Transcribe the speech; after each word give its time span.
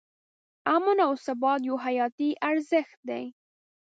امن 0.75 0.97
او 1.05 1.11
ثبات 1.25 1.59
یو 1.67 1.75
حیاتي 1.85 2.29
ارزښت 2.49 2.97
دی. 3.09 3.23